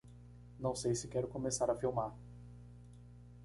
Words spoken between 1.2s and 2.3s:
começar a filmar.